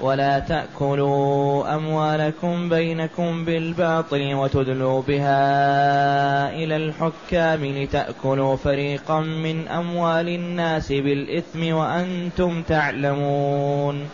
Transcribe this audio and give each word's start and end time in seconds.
ولا 0.00 0.38
تأكلوا 0.38 1.74
أموالكم 1.74 2.68
بينكم 2.68 3.44
بالباطل 3.44 4.34
وتدلوا 4.34 5.02
بها 5.02 6.54
إلى 6.54 6.76
الحكام 6.76 7.64
لتأكلوا 7.64 8.56
فريقا 8.56 9.20
من 9.20 9.68
أموال 9.68 10.28
الناس 10.28 10.88
بالإثم 10.88 11.72
وأنتم 11.74 12.62
تعلمون. 12.62 14.08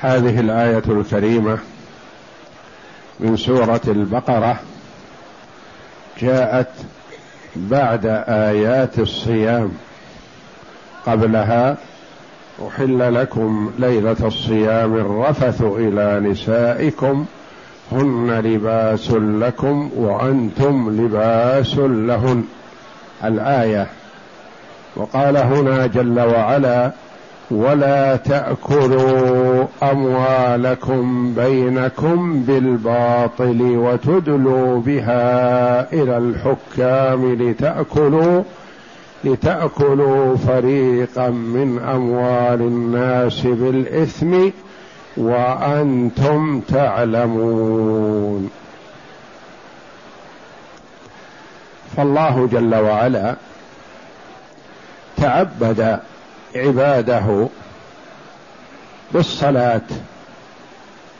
هذه 0.00 0.40
الآية 0.40 0.82
الكريمة 0.88 1.58
من 3.20 3.36
سورة 3.36 3.80
البقرة 3.88 4.60
جاءت 6.20 6.70
بعد 7.56 8.06
آيات 8.28 8.98
الصيام 8.98 9.72
قبلها 11.06 11.76
أحل 12.66 13.14
لكم 13.14 13.70
ليلة 13.78 14.16
الصيام 14.24 14.94
الرفث 14.94 15.62
إلى 15.62 16.30
نسائكم 16.30 17.24
هن 17.92 18.40
لباس 18.44 19.10
لكم 19.10 19.90
وأنتم 19.96 20.90
لباس 20.90 21.78
لهن. 21.78 22.44
الآية 23.24 23.86
وقال 24.96 25.36
هنا 25.36 25.86
جل 25.86 26.20
وعلا 26.20 26.92
ولا 27.50 28.16
تأكلوا 28.16 29.64
أموالكم 29.82 31.34
بينكم 31.34 32.42
بالباطل 32.42 33.62
وتدلوا 33.62 34.80
بها 34.80 35.92
إلى 35.92 36.18
الحكام 36.18 37.34
لتأكلوا 37.34 38.42
لتأكلوا 39.24 40.36
فريقا 40.36 41.28
من 41.28 41.78
أموال 41.78 42.60
الناس 42.60 43.40
بالإثم 43.40 44.50
وأنتم 45.16 46.60
تعلمون. 46.60 48.50
فالله 51.96 52.48
جل 52.52 52.74
وعلا 52.74 53.36
تعبد 55.16 56.00
عباده 56.56 57.48
بالصلاة 59.12 59.80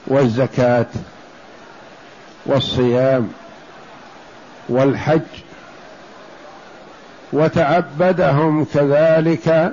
والزكاة 0.06 0.86
والصيام 2.46 3.32
والحج 4.68 5.20
وتعبدهم 7.32 8.64
كذلك 8.74 9.72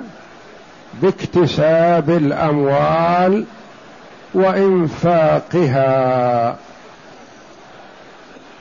باكتساب 1.02 2.10
الأموال 2.10 3.44
وإنفاقها. 4.34 5.86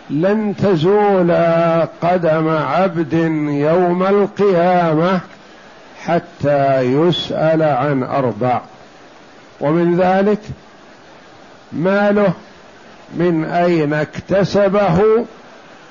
لن 0.09 0.55
تزول 0.55 1.31
قدم 2.01 2.49
عبد 2.49 3.13
يوم 3.49 4.03
القيامة 4.03 5.19
حتى 6.03 6.81
يسأل 6.81 7.63
عن 7.63 8.03
أربع. 8.03 8.61
ومن 9.61 9.97
ذلك 9.97 10.41
ماله 11.72 12.34
من 13.16 13.45
أين 13.45 13.94
اكتسبه 13.94 15.01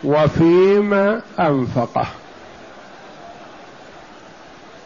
وفيما 0.04 1.20
أنفقه. 1.41 2.06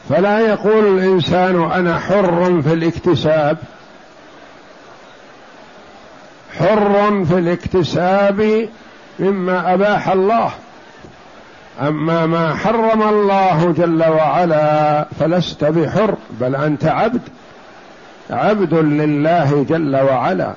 فلا 0.08 0.40
يقول 0.40 0.98
الإنسان 0.98 1.70
أنا 1.72 1.98
حر 1.98 2.62
في 2.62 2.72
الاكتساب. 2.72 3.58
حر 6.58 7.24
في 7.24 7.38
الاكتساب 7.38 8.68
مما 9.18 9.74
أباح 9.74 10.08
الله. 10.08 10.50
أما 11.80 12.26
ما 12.26 12.54
حرم 12.54 13.02
الله 13.02 13.74
جل 13.78 14.04
وعلا 14.04 15.06
فلست 15.20 15.64
بحر 15.64 16.14
بل 16.40 16.56
أنت 16.56 16.84
عبد 16.84 17.20
عبد 18.30 18.74
لله 18.74 19.66
جل 19.68 19.96
وعلا. 19.96 20.52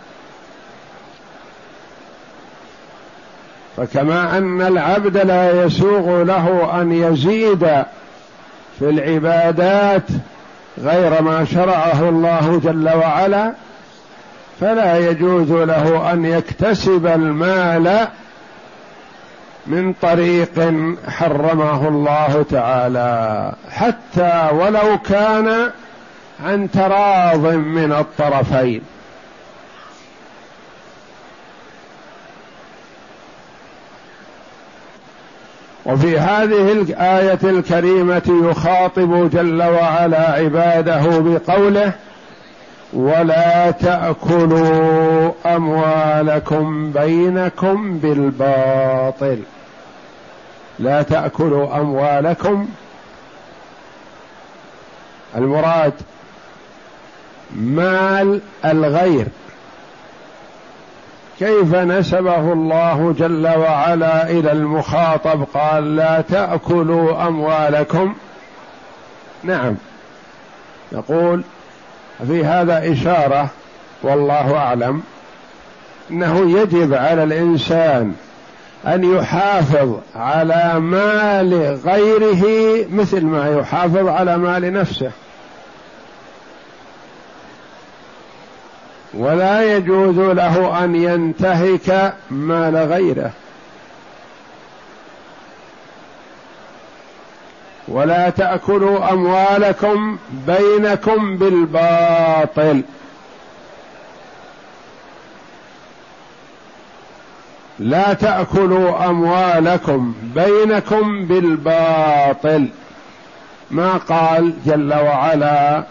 فكما 3.78 4.38
أن 4.38 4.62
العبد 4.62 5.18
لا 5.18 5.66
يسوغ 5.66 6.24
له 6.24 6.82
أن 6.82 6.92
يزيد 6.92 7.84
في 8.82 8.90
العبادات 8.90 10.04
غير 10.78 11.22
ما 11.22 11.46
شرعه 11.46 12.10
الله 12.10 12.62
جل 12.64 12.90
وعلا 12.90 13.54
فلا 14.62 14.98
يجوز 15.10 15.52
له 15.52 16.14
أن 16.14 16.26
يكتسب 16.26 17.08
المال 17.08 18.08
من 19.68 19.94
طريق 19.94 20.74
حرمه 21.08 21.88
الله 21.88 22.46
تعالى 22.52 23.54
حتى 23.72 24.50
ولو 24.54 24.98
كان 24.98 25.72
عن 26.46 26.72
تراض 26.72 27.46
من 27.54 27.92
الطرفين. 28.00 28.82
وفي 35.86 36.20
هذه 36.20 36.72
الآية 36.72 37.40
الكريمة 37.44 38.50
يخاطب 38.50 39.30
جل 39.30 39.64
وعلا 39.64 40.32
عباده 40.32 41.20
بقوله 41.20 41.94
ولا 42.94 43.72
تأكلوا 43.72 45.32
أموالكم 45.46 46.92
بينكم 46.92 47.98
بالباطل. 47.98 49.40
لا 50.80 51.02
تأكلوا 51.02 51.78
أموالكم. 51.82 52.68
المراد 55.38 55.94
مال 57.56 58.42
الغير. 58.66 59.26
كيف 61.42 61.76
نسبه 61.76 62.54
الله 62.54 63.16
جل 63.20 63.48
وعلا 63.48 64.30
إلى 64.30 64.52
المخاطب؟ 64.52 65.44
قال 65.54 65.96
لا 65.96 66.22
تأكلوا 66.22 67.28
أموالكم. 67.28 68.14
نعم. 69.44 69.76
يقول 70.92 71.44
في 72.28 72.46
هذا 72.46 72.92
إشارة 72.92 73.50
والله 74.04 74.58
أعلم 74.58 75.04
إنه 76.12 76.60
يجب 76.60 76.94
على 76.94 77.24
الإنسان 77.24 78.14
أن 78.88 79.16
يحافظ 79.16 80.00
على 80.16 80.80
مال 80.80 81.80
غيره 81.86 82.46
مثل 82.92 83.26
ما 83.26 83.50
يحافظ 83.50 84.08
على 84.08 84.38
مال 84.38 84.74
نفسه. 84.74 85.12
ولا 89.14 89.76
يجوز 89.78 90.20
له 90.20 90.84
أن 90.84 90.96
ينتهك 90.96 92.14
مال 92.32 92.76
غيره. 92.76 93.32
ولا 97.88 98.30
تأكلوا 98.30 99.14
أموالكم 99.14 100.18
بينكم 100.48 101.38
بالباطل. 101.38 102.84
لا 107.80 108.14
تأكلوا 108.14 109.10
أموالكم 109.10 110.14
بينكم 110.36 111.26
بالباطل. 111.26 112.70
ما 113.72 113.98
قال 113.98 114.54
جل 114.66 114.94
وعلا 114.94 115.84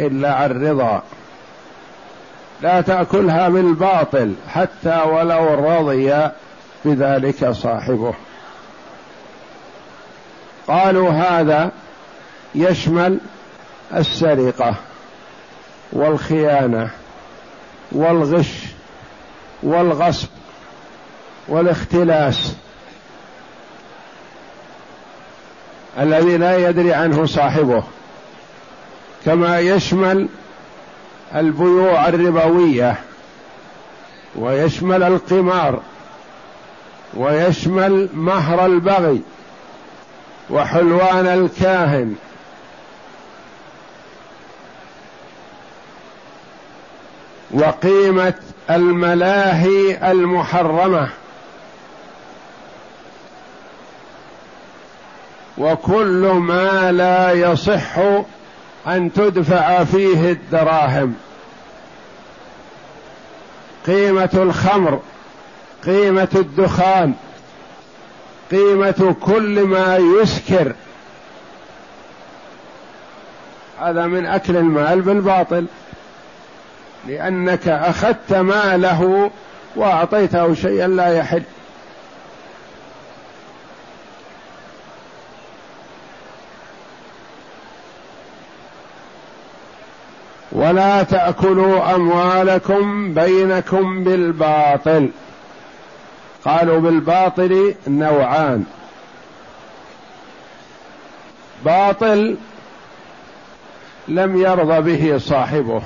إلا 0.00 0.34
عن 0.34 0.66
رضا. 0.66 1.02
لا 2.62 2.80
تأكلها 2.80 3.48
بالباطل 3.48 4.34
حتى 4.48 5.02
ولو 5.02 5.54
رضي 5.54 6.30
بذلك 6.84 7.50
صاحبه. 7.50 8.14
قالوا 10.68 11.10
هذا 11.10 11.70
يشمل 12.54 13.18
السرقة 13.94 14.74
والخيانة 15.92 16.90
والغش 17.92 18.52
والغصب 19.62 20.28
والاختلاس 21.48 22.56
الذي 25.98 26.36
لا 26.36 26.68
يدري 26.68 26.94
عنه 26.94 27.26
صاحبه. 27.26 27.82
كما 29.24 29.58
يشمل 29.58 30.28
البيوع 31.34 32.08
الربوية 32.08 32.96
ويشمل 34.36 35.02
القمار 35.02 35.80
ويشمل 37.14 38.08
مهر 38.14 38.66
البغي 38.66 39.22
وحلوان 40.50 41.26
الكاهن. 41.26 42.14
وقيمة 47.50 48.34
الملاهي 48.70 50.10
المحرمة. 50.10 51.08
وكل 55.58 56.32
ما 56.34 56.92
لا 56.92 57.32
يصح 57.32 57.98
أن 58.86 59.12
تدفع 59.12 59.84
فيه 59.84 60.30
الدراهم. 60.30 61.14
قيمة 63.86 64.30
الخمر 64.34 65.00
قيمة 65.86 66.28
الدخان 66.34 67.14
قيمة 68.50 69.16
كل 69.22 69.62
ما 69.64 69.96
يسكر. 69.96 70.72
هذا 73.80 74.06
من 74.06 74.26
أكل 74.26 74.56
المال 74.56 75.00
بالباطل 75.00 75.66
لأنك 77.06 77.68
أخذت 77.68 78.34
ماله 78.34 79.30
وأعطيته 79.76 80.54
شيئا 80.54 80.86
لا 80.86 81.18
يحل. 81.18 81.42
ولا 90.52 91.02
تأكلوا 91.02 91.94
أموالكم 91.94 93.14
بينكم 93.14 94.04
بالباطل. 94.04 95.10
قالوا 96.44 96.80
بالباطل 96.80 97.74
نوعان. 97.88 98.64
باطل 101.64 102.36
لم 104.08 104.36
يرضى 104.36 104.80
به 104.80 105.18
صاحبه. 105.18 105.82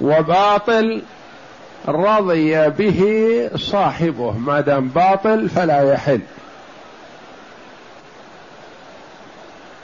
وباطل 0.00 1.02
رضي 1.88 2.68
به 2.68 3.50
صاحبه. 3.56 4.32
ما 4.38 4.60
دام 4.60 4.88
باطل 4.88 5.48
فلا 5.48 5.92
يحل. 5.92 6.20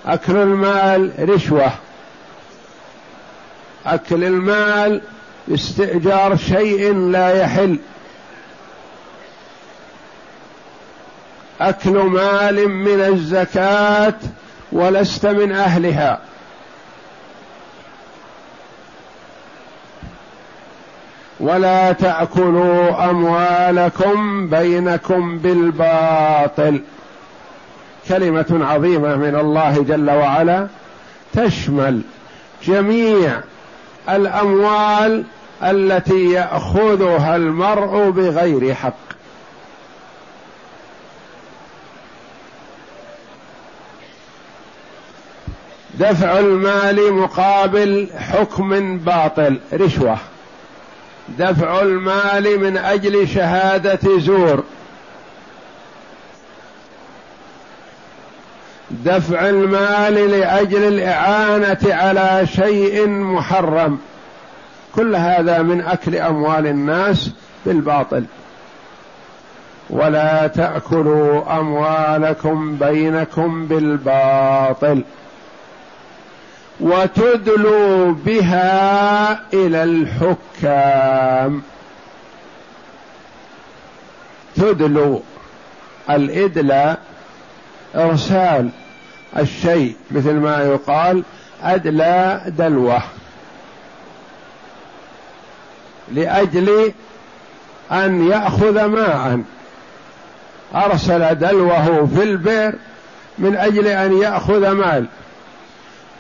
أكل 0.07 0.37
المال 0.37 1.13
رشوة. 1.29 1.73
أكل 3.87 4.25
المال 4.25 5.03
استئجار 5.55 6.37
شيء 6.37 6.95
لا 6.95 7.43
يحل. 7.43 7.79
أكل 11.61 11.99
مال 11.99 12.69
من 12.69 13.01
الزكاة 13.01 14.15
ولست 14.73 15.27
من 15.27 15.53
أهلها. 15.53 16.21
ولا 21.41 21.93
تأكلوا 21.93 23.11
أموالكم 23.11 24.49
بينكم 24.49 25.39
بالباطل. 25.39 26.81
كلمة 28.09 28.67
عظيمة 28.71 29.17
من 29.17 29.37
الله 29.37 29.83
جل 29.83 30.11
وعلا 30.11 30.69
تشمل 31.33 32.01
جميع 32.65 33.41
الأموال 34.09 35.25
التي 35.63 36.33
يأخذها 36.33 37.37
المرء 37.37 38.11
بغير 38.11 38.75
حق. 38.75 38.95
دفع 45.95 46.39
المال 46.39 47.13
مقابل 47.13 48.09
حكم 48.19 48.99
باطل. 48.99 49.61
رشوة. 49.73 50.19
دفع 51.39 51.81
المال 51.81 52.61
من 52.61 52.77
أجل 52.77 53.29
شهادة 53.29 54.19
زور. 54.19 54.65
دفع 58.93 59.49
المال 59.49 60.15
لأجل 60.15 60.89
الإعانة 60.89 61.79
على 61.85 62.47
شيء 62.47 63.09
محرم. 63.09 63.99
كل 64.95 65.17
هذا 65.17 65.63
من 65.63 65.81
أكل 65.81 66.17
أموال 66.17 66.67
الناس 66.67 67.31
بالباطل. 67.67 68.25
ولا 69.91 70.47
تأكلوا 70.47 71.59
أموالكم 71.61 72.77
بينكم 72.77 73.67
بالباطل. 73.67 75.05
وتدلوا 76.81 78.13
بها 78.13 79.33
إلى 79.53 79.85
الحكام. 79.85 81.63
تدلوا. 84.57 85.19
الادلاء 86.11 86.99
إرسال. 87.95 88.71
الشيء 89.39 89.97
مثل 90.11 90.33
ما 90.33 90.63
يقال 90.63 91.23
أدلى 91.63 92.43
دلوة. 92.47 93.03
لأجل 96.13 96.93
أن 97.93 98.29
يأخذ 98.31 98.85
ماء. 98.85 99.41
أرسل 100.75 101.39
دلوه 101.39 102.09
في 102.17 102.23
البئر 102.23 102.73
من 103.39 103.57
أجل 103.57 103.87
أن 103.87 104.19
يأخذ 104.19 104.71
مال. 104.71 105.07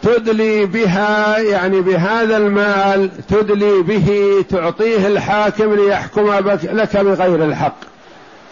تدلي 0.03 0.67
بها 0.67 1.39
يعني 1.39 1.81
بهذا 1.81 2.37
المال 2.37 3.11
تدلي 3.27 3.83
به 3.83 4.37
تعطيه 4.51 5.07
الحاكم 5.07 5.75
ليحكم 5.75 6.35
لك 6.63 6.97
بغير 6.97 7.45
الحق. 7.45 7.77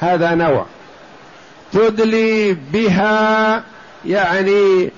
هذا 0.00 0.34
نوع. 0.34 0.66
تدلي 1.72 2.56
بها 2.72 3.62
يعني 4.06 4.90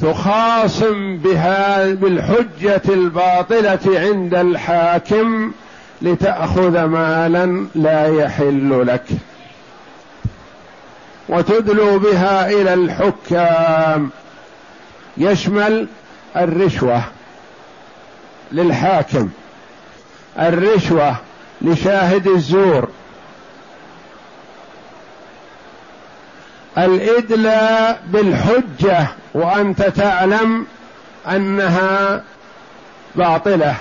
تخاصم 0.00 1.16
بها 1.16 1.86
بالحجة 1.94 2.82
الباطلة 2.88 3.78
عند 3.86 4.34
الحاكم 4.34 5.52
لتأخذ 6.02 6.84
مالا 6.84 7.66
لا 7.74 8.06
يحل 8.06 8.86
لك. 8.86 9.04
وتدلو 11.28 11.98
بها 11.98 12.50
إلى 12.50 12.74
الحكام. 12.74 14.10
يشمل 15.18 15.86
الرشوة 16.36 17.02
للحاكم 18.52 19.28
الرشوة 20.38 21.16
لشاهد 21.62 22.26
الزور 22.26 22.88
الادلاء 26.78 28.02
بالحجة 28.06 29.06
وأنت 29.34 29.82
تعلم 29.82 30.66
أنها 31.28 32.22
باطلة. 33.14 33.74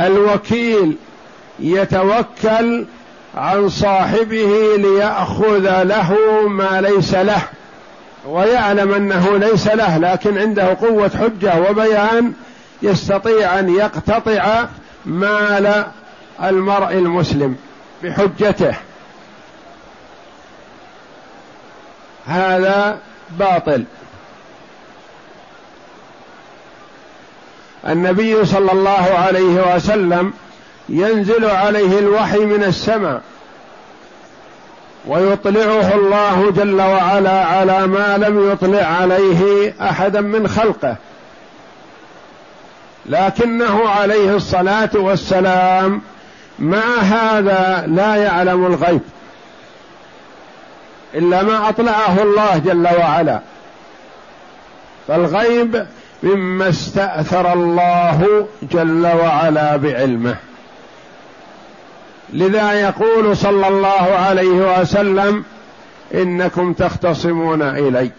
الوكيل 0.00 0.96
يتوكل 1.58 2.86
عن 3.36 3.68
صاحبه 3.68 4.76
ليأخذ 4.76 5.82
له 5.82 6.18
ما 6.48 6.80
ليس 6.80 7.14
له 7.14 7.42
ويعلم 8.26 8.94
أنه 8.94 9.38
ليس 9.38 9.66
له 9.66 9.98
لكن 9.98 10.38
عنده 10.38 10.74
قوة 10.74 11.08
حجة 11.08 11.70
وبيان 11.70 12.32
يستطيع 12.82 13.58
أن 13.58 13.74
يقتطع 13.74 14.66
مال 15.06 15.84
المرء 16.42 16.92
المسلم. 16.92 17.56
بحجته. 18.02 18.74
هذا 22.26 22.98
باطل. 23.30 23.84
النبي 27.88 28.44
صلى 28.44 28.72
الله 28.72 29.14
عليه 29.14 29.74
وسلم 29.74 30.32
ينزل 30.88 31.44
عليه 31.44 31.98
الوحي 31.98 32.38
من 32.38 32.64
السماء 32.64 33.22
ويطلعه 35.06 35.94
الله 35.94 36.50
جل 36.50 36.80
وعلا 36.80 37.44
على 37.44 37.86
ما 37.86 38.16
لم 38.18 38.52
يطلع 38.52 38.82
عليه 38.82 39.74
أحدا 39.80 40.20
من 40.20 40.48
خلقه. 40.48 40.96
لكنه 43.06 43.88
عليه 43.88 44.36
الصلاة 44.36 44.90
والسلام 44.94 46.02
مع 46.58 46.98
هذا 47.00 47.84
لا 47.86 48.16
يعلم 48.16 48.66
الغيب 48.66 49.00
إلا 51.14 51.42
ما 51.42 51.68
أطلعه 51.68 52.22
الله 52.22 52.58
جل 52.58 52.88
وعلا. 52.98 53.40
فالغيب 55.08 55.86
مما 56.22 56.68
استأثر 56.68 57.52
الله 57.52 58.46
جل 58.62 59.06
وعلا 59.06 59.76
بعلمه. 59.76 60.36
لذا 62.32 62.72
يقول 62.72 63.36
صلى 63.36 63.68
الله 63.68 64.16
عليه 64.26 64.80
وسلم 64.80 65.44
إنكم 66.14 66.72
تختصمون 66.72 67.62
إلي. 67.62 68.10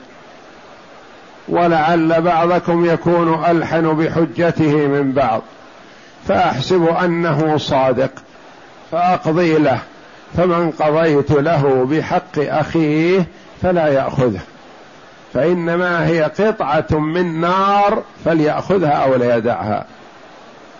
ولعل 1.47 2.21
بعضكم 2.21 2.85
يكون 2.85 3.45
ألحن 3.45 3.93
بحجته 3.93 4.87
من 4.87 5.11
بعض. 5.11 5.41
فأحسب 6.27 6.87
أنه 6.87 7.57
صادق. 7.57 8.11
فأقضي 8.91 9.57
له 9.57 9.79
فمن 10.37 10.71
قضيت 10.71 11.31
له 11.31 11.87
بحق 11.91 12.39
أخيه 12.39 13.25
فلا 13.61 13.87
يأخذه. 13.87 14.39
فإنما 15.33 16.07
هي 16.07 16.23
قطعة 16.23 16.99
من 16.99 17.41
نار 17.41 18.03
فليأخذها 18.25 18.91
أو 18.91 19.15
ليدعها. 19.15 19.85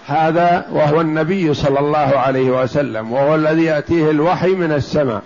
هذا 0.08 0.66
وهو 0.72 1.02
النبي 1.02 1.54
صلى 1.54 1.80
الله 1.80 1.98
عليه 1.98 2.64
وسلم 2.64 3.12
وهو 3.14 3.36
الذي 3.36 3.64
يأتيه 3.64 4.10
الوحي 4.10 4.50
من 4.50 4.72
السماء. 4.72 5.22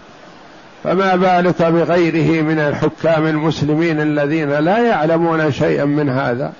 فما 0.83 1.15
بالك 1.15 1.61
بغيره 1.61 2.41
من 2.41 2.59
الحكام 2.59 3.27
المسلمين 3.27 4.01
الذين 4.01 4.49
لا 4.49 4.77
يعلمون 4.77 5.51
شيئا 5.51 5.85
من 5.85 6.09
هذا؟ 6.09 6.53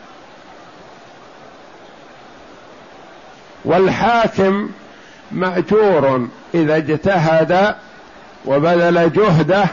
والحاكم 3.65 4.69
مأجور 5.31 6.27
إذا 6.53 6.77
اجتهد 6.77 7.75
وبذل 8.45 9.13
جهده 9.13 9.65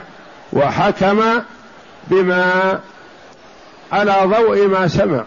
وحكم 0.52 1.22
بما 2.08 2.80
على 3.92 4.14
ضوء 4.24 4.66
ما 4.66 4.88
سمع. 4.88 5.24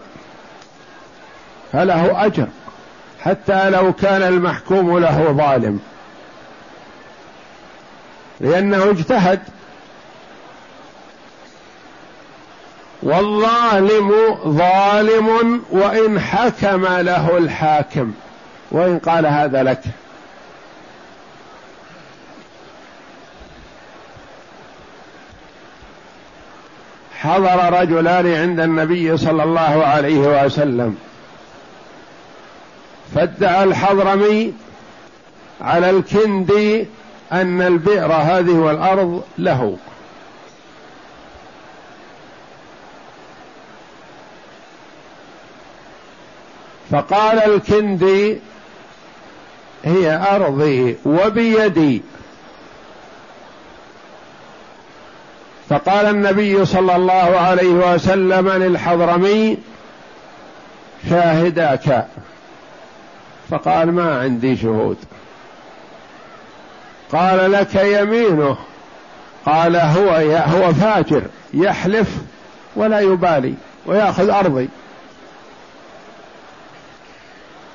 فله 1.72 2.26
أجر 2.26 2.46
حتى 3.20 3.70
لو 3.70 3.92
كان 3.92 4.22
المحكوم 4.22 4.98
له 4.98 5.32
ظالم. 5.32 5.80
لأنه 8.40 8.90
اجتهد. 8.90 9.40
والظالم 13.02 14.12
ظالم 14.46 15.62
وإن 15.70 16.20
حكم 16.20 16.86
له 16.86 17.38
الحاكم. 17.38 18.12
وإن 18.70 18.98
قال 18.98 19.26
هذا 19.26 19.62
لك. 19.62 19.82
حضر 27.22 27.80
رجلان 27.80 28.34
عند 28.34 28.60
النبي 28.60 29.16
صلى 29.16 29.42
الله 29.42 29.84
عليه 29.86 30.44
وسلم. 30.44 30.98
فادعى 33.14 33.64
الحضرمي 33.64 34.54
على 35.60 35.90
الكندي 35.90 36.86
أن 37.32 37.62
البئر 37.62 38.12
هذه 38.12 38.50
والأرض 38.50 39.22
له. 39.38 39.76
فقال 46.90 47.38
الكندي 47.38 48.38
هي 49.84 50.22
أرضي 50.32 50.96
وبيدي. 51.04 52.02
فقال 55.70 56.06
النبي 56.06 56.64
صلى 56.64 56.96
الله 56.96 57.38
عليه 57.40 57.94
وسلم 57.94 58.48
للحضرمي 58.48 59.58
شاهداك. 61.10 62.06
فقال 63.50 63.92
ما 63.92 64.20
عندي 64.20 64.56
شهود. 64.56 64.96
قال 67.12 67.52
لك 67.52 67.74
يمينه. 67.74 68.56
قال 69.46 69.76
هو 69.76 70.10
هو 70.46 70.72
فاجر 70.72 71.22
يحلف 71.54 72.08
ولا 72.76 73.00
يبالي 73.00 73.54
ويأخذ 73.86 74.30
أرضي. 74.30 74.68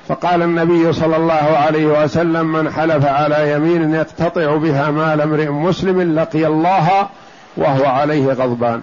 فقال 0.08 0.42
النبي 0.42 0.92
صلى 0.92 1.16
الله 1.16 1.34
عليه 1.34 1.86
وسلم 1.86 2.52
من 2.52 2.72
حلف 2.72 3.06
على 3.06 3.52
يمين 3.52 3.94
يقتطع 3.94 4.56
بها 4.56 4.90
مال 4.90 5.20
امرئ 5.20 5.48
مسلم 5.48 6.18
لقي 6.18 6.46
الله 6.46 7.08
وهو 7.56 7.84
عليه 7.84 8.26
غضبان. 8.32 8.82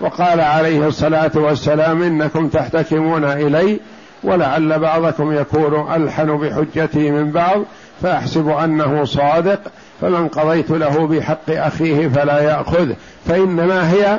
وقال 0.00 0.40
عليه 0.40 0.86
الصلاة 0.86 1.30
والسلام 1.34 2.02
إنكم 2.02 2.48
تحتكمون 2.48 3.24
إلي 3.24 3.80
ولعل 4.22 4.78
بعضكم 4.78 5.32
يكون 5.36 5.92
ألحن 5.94 6.36
بحجته 6.38 7.10
من 7.10 7.30
بعض 7.30 7.62
فأحسب 8.02 8.48
أنه 8.48 9.04
صادق 9.04 9.60
فمن 10.00 10.28
قضيت 10.28 10.70
له 10.70 11.06
بحق 11.06 11.50
أخيه 11.50 12.08
فلا 12.08 12.40
يأخذه 12.40 12.96
فإنما 13.26 13.92
هي 13.92 14.18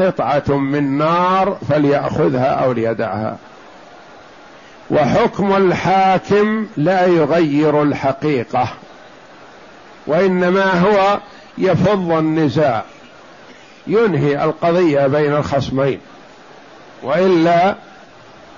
قطعة 0.00 0.56
من 0.56 0.98
نار 0.98 1.56
فليأخذها 1.68 2.46
أو 2.46 2.72
ليدعها. 2.72 3.36
وحكم 4.90 5.56
الحاكم 5.56 6.66
لا 6.76 7.06
يغير 7.06 7.82
الحقيقة 7.82 8.68
وإنما 10.06 10.80
هو 10.80 11.18
يفض 11.58 12.12
النزاع 12.12 12.84
ينهي 13.86 14.44
القضية 14.44 15.06
بين 15.06 15.36
الخصمين 15.36 16.00
وإلا 17.02 17.74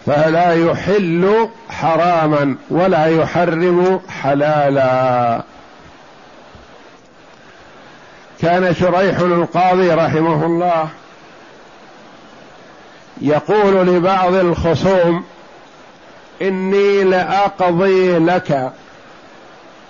فلا 0.07 0.71
يحل 0.71 1.49
حراما 1.71 2.57
ولا 2.71 3.07
يحرم 3.07 4.01
حلالا. 4.23 5.43
كان 8.41 8.75
شريح 8.75 9.19
القاضي 9.19 9.91
رحمه 9.91 10.47
الله 10.47 10.89
يقول 13.21 13.87
لبعض 13.87 14.35
الخصوم 14.35 15.25
إني 16.43 17.05
لأقضي 17.05 18.19
لك 18.19 18.73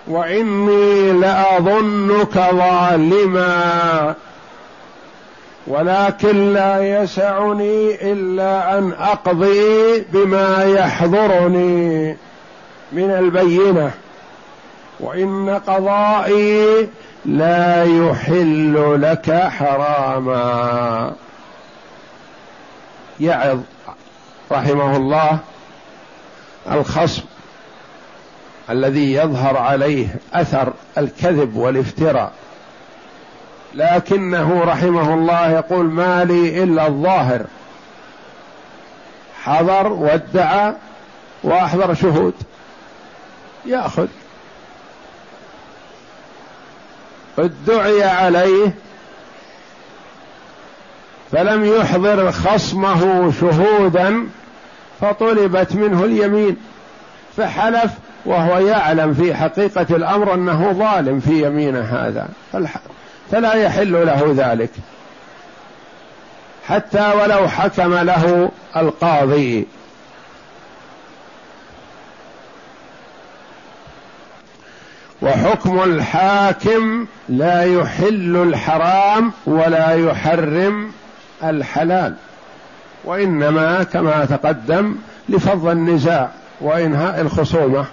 وإني 0.06 1.12
لأظنك 1.12 2.34
ظالما. 2.34 4.14
ولكن 5.66 6.52
لا 6.52 7.02
يسعني 7.02 8.12
إلا 8.12 8.78
أن 8.78 8.92
أقضي 9.00 10.00
بما 10.12 10.64
يحضرني 10.64 12.16
من 12.92 13.11
البينة. 13.11 13.90
وإن 15.00 15.61
قضائي 15.66 16.88
لا 17.25 17.84
يحل 17.84 18.99
لك 19.02 19.49
حراما. 19.49 21.12
يعظ 23.20 23.58
رحمه 24.52 24.96
الله 24.96 25.38
الخصم. 26.73 27.23
الذي 28.71 29.12
يظهر 29.12 29.56
عليه 29.56 30.06
أثر 30.33 30.73
الكذب 30.99 31.56
والافتراء. 31.56 32.33
لكنه 33.75 34.64
رحمه 34.64 35.14
الله 35.14 35.50
يقول 35.50 35.87
ما 35.87 36.25
لي 36.25 36.62
إلا 36.62 36.87
الظاهر. 36.87 37.47
حضر 39.42 39.92
وادعى 39.92 40.73
وأحضر 41.42 41.94
شهود. 41.94 42.35
يأخذ. 43.66 44.06
ادعي 47.38 48.04
عليه. 48.04 48.75
فلم 51.33 51.64
يحضر 51.64 52.33
خصمه 52.33 53.33
شهودا 53.40 54.26
فطلبت 55.00 55.73
منه 55.73 56.04
اليمين. 56.04 56.56
فحلف 57.36 57.90
وهو 58.26 58.58
يعلم 58.58 59.14
في 59.14 59.34
حقيقة 59.34 59.96
الأمر 59.96 60.34
أنه 60.34 60.72
ظالم 60.72 61.20
في 61.20 61.46
يمينه 61.46 61.80
هذا. 61.80 62.28
فلا 63.30 63.54
يحل 63.54 63.92
له 63.92 64.34
ذلك. 64.36 64.70
حتى 66.68 67.12
ولو 67.12 67.48
حكم 67.48 67.94
له 67.94 68.50
القاضي. 68.76 69.66
وحكم 75.22 75.82
الحاكم 75.82 77.06
لا 77.28 77.62
يحل 77.62 78.36
الحرام 78.36 79.32
ولا 79.46 79.94
يحرم 79.94 80.92
الحلال. 81.44 82.14
وإنما 83.04 83.82
كما 83.82 84.24
تقدم 84.24 84.96
لفض 85.28 85.66
النزاع. 85.66 86.30
وانهاء 86.64 87.21
الخصومه 87.21 87.85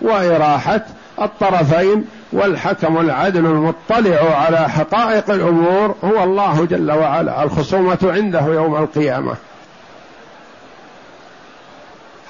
وإراحة 0.00 0.80
الطرفين 1.20 2.04
والحكم 2.32 2.98
العدل 2.98 3.46
المطلع 3.46 4.36
على 4.36 4.68
حقائق 4.70 5.30
الأمور 5.30 5.94
هو 6.04 6.24
الله 6.24 6.64
جل 6.64 6.92
وعلا. 6.92 7.42
الخصومة 7.42 7.98
عنده 8.02 8.40
يوم 8.40 8.76
القيامة. 8.76 9.34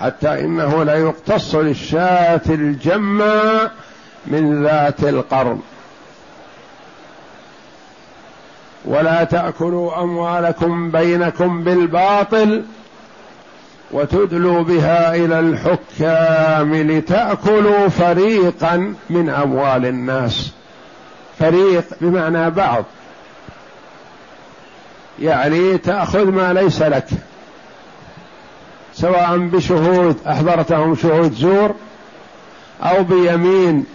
حتى 0.00 0.40
إنه 0.40 0.84
لا 0.84 0.94
يقتص 0.94 1.54
للشاة 1.54 2.40
الجمة 2.48 3.70
من 4.26 4.64
ذات 4.64 5.04
القرن. 5.04 5.60
ولا 8.84 9.24
تأكلوا 9.24 10.02
أموالكم 10.02 10.90
بينكم 10.90 11.64
بالباطل 11.64 12.64
وتدلوا 13.92 14.62
بها 14.62 15.14
إلى 15.14 15.40
الحكام 15.40 16.74
لتأكلوا 16.74 17.88
فريقا 17.88 18.94
من 19.10 19.30
أموال 19.30 19.86
الناس. 19.86 20.50
فريق 21.38 21.84
بمعنى 22.00 22.50
بعض. 22.50 22.84
يعني 25.18 25.78
تأخذ 25.78 26.24
ما 26.24 26.52
ليس 26.52 26.82
لك. 26.82 27.06
سواء 28.94 29.36
بشهود 29.38 30.16
أحضرتهم 30.26 30.96
شهود 30.96 31.32
زور 31.32 31.74
أو 32.82 33.02
بيمين 33.04 33.86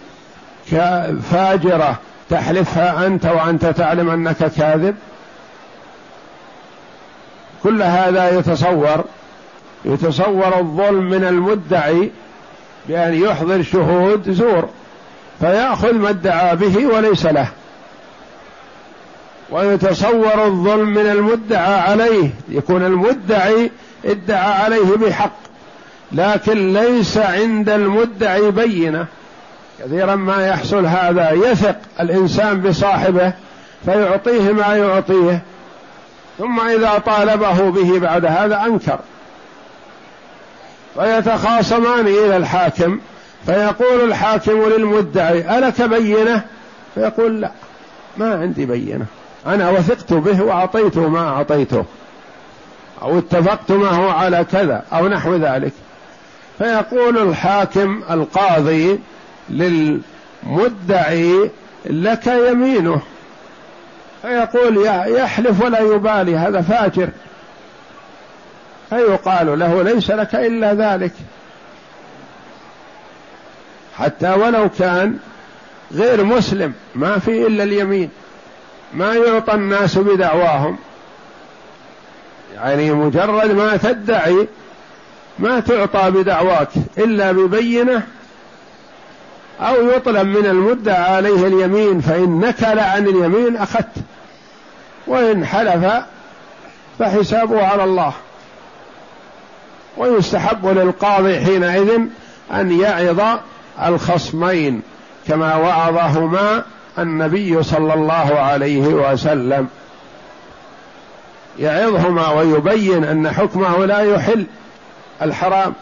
فاجره 1.32 2.00
تحلفها 2.30 3.08
أنت 3.08 3.26
وأنت 3.26 3.66
تعلم 3.66 4.10
أنك 4.10 4.38
كاذب. 4.38 4.96
كل 7.64 7.84
هذا 7.84 8.40
يتصور 8.40 9.04
يتصور 9.86 10.60
الظلم 10.60 11.10
من 11.10 11.24
المدعي 11.24 12.12
بأن 12.88 13.14
يحضر 13.14 13.64
شهود 13.64 14.32
زور 14.32 14.70
فيأخذ 15.40 15.94
ما 15.94 16.10
ادعى 16.10 16.56
به 16.56 16.88
وليس 16.88 17.26
له. 17.26 17.48
ويتصور 19.52 20.46
الظلم 20.46 20.90
من 20.90 21.08
المدعى 21.08 21.80
عليه 21.80 22.30
يكون 22.50 22.86
المدعي 22.86 23.72
ادعى 24.06 24.64
عليه 24.64 24.96
بحق 24.96 25.36
لكن 26.12 26.74
ليس 26.74 27.18
عند 27.18 27.70
المدعي 27.70 28.52
بينة. 28.52 29.06
كثيرا 29.80 30.16
ما 30.16 30.48
يحصل 30.48 30.86
هذا 30.86 31.32
يثق 31.32 31.76
الإنسان 32.00 32.62
بصاحبه 32.62 33.34
فيعطيه 33.86 34.52
ما 34.52 34.76
يعطيه 34.76 35.42
ثم 36.38 36.60
إذا 36.60 37.04
طالبه 37.06 37.70
به 37.70 38.00
بعد 38.00 38.26
هذا 38.26 38.66
أنكر. 38.66 39.00
فيتخاصمان 40.96 42.08
إلى 42.08 42.38
الحاكم 42.38 43.00
فيقول 43.46 44.08
الحاكم 44.08 44.66
للمدعي 44.66 45.58
ألك 45.58 45.82
بينة؟ 45.82 46.44
فيقول 46.96 47.42
لا 47.42 47.52
ما 48.18 48.34
عندي 48.34 48.66
بينة 48.66 49.06
أنا 49.48 49.70
وثقت 49.70 50.14
به 50.14 50.44
وأعطيته 50.44 51.10
ما 51.10 51.30
أعطيته 51.30 51.86
أو 53.02 53.18
اتفقت 53.18 53.72
معه 53.72 54.12
على 54.12 54.46
كذا 54.52 54.84
أو 54.94 55.08
نحو 55.08 55.36
ذلك. 55.36 55.72
فيقول 56.58 57.18
الحاكم 57.18 58.04
القاضي 58.12 59.00
للمدعي 59.50 61.52
لك 61.86 62.28
يمينه. 62.28 63.02
فيقول 64.22 64.86
يحلف 65.08 65.62
ولا 65.62 65.80
يبالي 65.80 66.38
هذا 66.38 66.62
فاجر. 66.62 67.10
فيقال 68.96 69.60
له 69.60 69.84
ليس 69.84 70.12
لك 70.12 70.36
إلا 70.36 70.74
ذلك. 70.74 71.12
حتى 73.98 74.34
ولو 74.34 74.70
كان 74.70 75.18
غير 75.94 76.24
مسلم 76.24 76.74
ما 76.96 77.20
في 77.20 77.48
إلا 77.48 77.64
اليمين. 77.64 78.10
ما 78.94 79.14
يعطى 79.14 79.54
الناس 79.54 79.98
بدعواهم. 79.98 80.78
يعني 82.56 82.92
مجرد 82.92 83.52
ما 83.52 83.78
تدعي 83.78 84.48
ما 85.40 85.60
تعطى 85.60 86.12
بدعواك 86.12 86.70
إلا 86.98 87.32
ببينة 87.32 88.02
أو 89.62 89.90
يطلب 89.90 90.28
من 90.28 90.46
المدعى 90.46 91.16
عليه 91.16 91.48
اليمين 91.48 92.02
فإن 92.02 92.40
نكل 92.40 92.80
عن 92.80 93.08
اليمين 93.08 93.58
أخذت. 93.58 93.96
وإن 95.08 95.46
حلف 95.46 95.86
فحسابه 97.00 97.68
على 97.68 97.84
الله. 97.84 98.14
ويستحب 99.98 100.68
للقاضي 100.68 101.40
حينئذ 101.40 102.00
أن 102.54 102.80
يعظ 102.82 103.40
الخصمين 103.86 104.82
كما 105.28 105.56
وعظهما 105.56 106.64
النبي 107.00 107.64
صلى 107.64 107.94
الله 107.94 108.40
عليه 108.40 108.88
وسلم. 108.88 109.68
يعظهما 111.60 112.30
ويبين 112.32 113.04
أن 113.04 113.32
حكمه 113.32 113.86
لا 113.86 114.00
يحل 114.00 114.46
الحرام. 115.22 115.74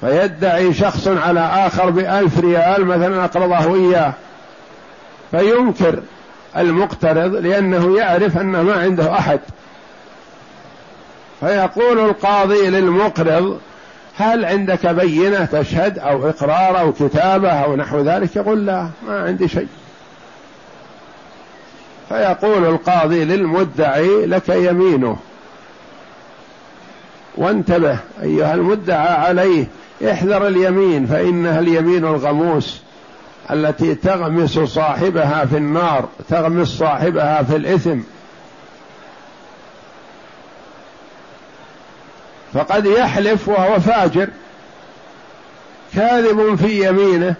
فيدعي 0.00 0.74
شخص 0.74 1.08
على 1.08 1.40
آخر 1.40 1.90
بألف 1.90 2.40
ريال 2.40 2.84
مثلا 2.86 3.24
أقرضه 3.24 3.74
إياه. 3.74 4.12
فينكر 5.30 6.00
المقترض 6.56 7.34
لأنه 7.34 7.98
يعرف 7.98 8.38
أن 8.38 8.60
ما 8.60 8.74
عنده 8.74 9.12
أحد. 9.12 9.40
فيقول 11.40 11.98
القاضي 11.98 12.70
للمقرض 12.70 13.58
هل 14.16 14.44
عندك 14.44 14.86
بينة 14.86 15.44
تشهد 15.44 15.98
أو 15.98 16.28
إقرار 16.28 16.80
أو 16.80 16.92
كتابة 16.92 17.50
أو 17.50 17.76
نحو 17.76 18.00
ذلك؟ 18.00 18.36
يقول 18.36 18.66
لا 18.66 18.88
ما 19.06 19.20
عندي 19.20 19.48
شيء. 19.48 19.68
فيقول 22.08 22.64
القاضي 22.64 23.24
للمدعي 23.24 24.26
لك 24.26 24.48
يمينه. 24.48 25.16
وانتبه 27.36 27.98
أيها 28.22 28.54
المدعى 28.54 29.14
عليه 29.14 29.66
احذر 30.10 30.46
اليمين 30.46 31.06
فإنها 31.06 31.58
اليمين 31.58 32.04
الغموس 32.04 32.80
التي 33.50 33.94
تغمس 33.94 34.58
صاحبها 34.58 35.44
في 35.44 35.56
النار 35.56 36.08
تغمس 36.28 36.68
صاحبها 36.68 37.42
في 37.42 37.56
الإثم. 37.56 37.98
فقد 42.54 42.86
يحلف 42.86 43.48
وهو 43.48 43.80
فاجر. 43.80 44.28
كاذب 45.94 46.54
في 46.54 46.88
يمينه 46.88 47.34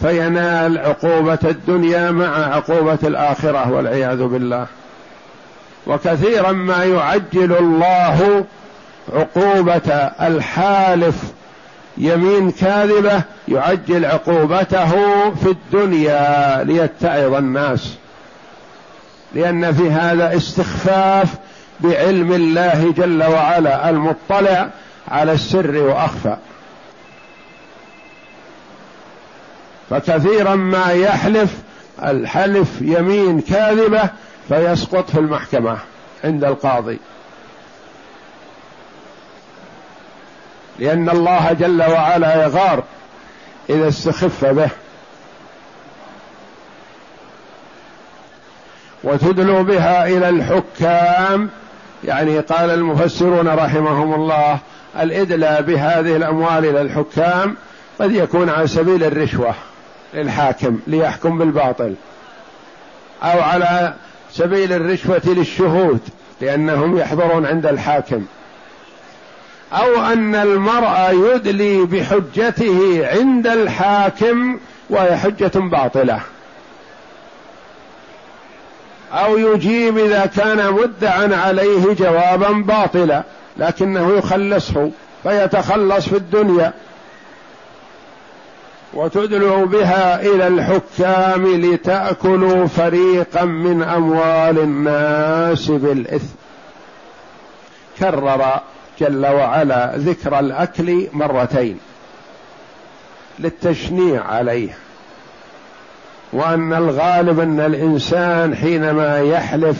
فينال 0.00 0.78
عقوبة 0.78 1.38
الدنيا 1.44 2.10
مع 2.10 2.54
عقوبة 2.54 2.98
الآخرة 3.04 3.72
والعياذ 3.72 4.22
بالله. 4.22 4.66
وكثيرا 5.86 6.52
ما 6.52 6.84
يعجل 6.84 7.56
الله 7.56 8.44
عقوبة 9.14 9.92
الحالف. 10.20 11.14
يمين 11.98 12.50
كاذبة 12.50 13.22
يعجل 13.48 14.04
عقوبته 14.04 14.90
في 15.34 15.46
الدنيا 15.46 16.64
ليتعظ 16.64 17.34
الناس 17.34 17.94
لأن 19.34 19.72
في 19.72 19.90
هذا 19.90 20.36
استخفاف 20.36 21.28
بعلم 21.80 22.32
الله 22.32 22.92
جل 22.92 23.22
وعلا 23.24 23.90
المطلع 23.90 24.70
على 25.08 25.32
السر 25.32 25.76
وأخفى. 25.76 26.36
فكثيرا 29.90 30.54
ما 30.54 30.92
يحلف 30.92 31.54
الحلف 32.02 32.68
يمين 32.80 33.40
كاذبة 33.40 34.10
فيسقط 34.48 35.10
في 35.10 35.18
المحكمة 35.18 35.78
عند 36.24 36.44
القاضي. 36.44 36.98
لأن 40.78 41.10
الله 41.10 41.52
جل 41.52 41.82
وعلا 41.82 42.44
يغار 42.44 42.84
إذا 43.70 43.88
استخف 43.88 44.44
به. 44.44 44.70
وتدلوا 49.04 49.62
بها 49.62 50.06
إلى 50.06 50.28
الحكام 50.28 51.50
يعني 52.04 52.38
قال 52.38 52.70
المفسرون 52.70 53.48
رحمهم 53.48 54.14
الله 54.14 54.58
الإدلاء 55.00 55.62
بهذه 55.62 56.16
الأموال 56.16 56.64
إلى 56.64 56.80
الحكام 56.80 57.56
قد 58.00 58.12
يكون 58.12 58.48
على 58.48 58.66
سبيل 58.66 59.04
الرشوة 59.04 59.54
للحاكم 60.14 60.78
ليحكم 60.86 61.38
بالباطل 61.38 61.94
أو 63.22 63.40
على 63.40 63.94
سبيل 64.32 64.72
الرشوة 64.72 65.22
للشهود 65.24 66.00
لأنهم 66.40 66.98
يحضرون 66.98 67.46
عند 67.46 67.66
الحاكم 67.66 68.24
أو 69.72 70.04
أن 70.12 70.34
المرء 70.34 71.10
يدلي 71.34 71.84
بحجته 71.84 73.08
عند 73.12 73.46
الحاكم 73.46 74.58
وهي 74.90 75.16
حجة 75.16 75.52
باطلة. 75.54 76.20
أو 79.12 79.38
يجيب 79.38 79.98
إذا 79.98 80.26
كان 80.26 80.72
مدعا 80.72 81.36
عليه 81.36 81.94
جوابا 81.94 82.50
باطلا 82.50 83.22
لكنه 83.56 84.16
يخلصه 84.16 84.90
فيتخلص 85.22 86.08
في 86.08 86.16
الدنيا. 86.16 86.72
وتدلوا 88.94 89.66
بها 89.66 90.22
إلى 90.22 90.48
الحكام 90.48 91.46
لتأكلوا 91.46 92.66
فريقا 92.66 93.44
من 93.44 93.82
أموال 93.82 94.58
الناس 94.58 95.70
بالإثم. 95.70 96.34
كرر 97.98 98.60
جل 99.00 99.26
وعلا 99.26 99.92
ذكر 99.96 100.38
الأكل 100.38 101.06
مرتين 101.12 101.78
للتشنيع 103.38 104.24
عليه. 104.24 104.78
وأن 106.32 106.72
الغالب 106.72 107.40
أن 107.40 107.60
الإنسان 107.60 108.56
حينما 108.56 109.20
يحلف 109.20 109.76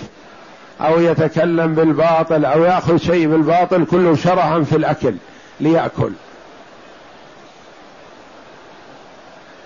أو 0.81 1.01
يتكلم 1.01 1.75
بالباطل 1.75 2.45
أو 2.45 2.65
يأخذ 2.65 2.97
شيء 2.97 3.29
بالباطل 3.29 3.85
كله 3.85 4.17
شرعا 4.17 4.61
في 4.63 4.77
الأكل 4.77 5.15
ليأكل. 5.61 6.13